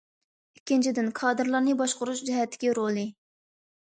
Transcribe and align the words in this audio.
ئىككىنچىدىن، 0.57 1.11
كادىرلارنى 1.21 1.75
باشقۇرۇش 1.83 2.25
جەھەتتىكى 2.31 2.77
رولى. 2.81 3.05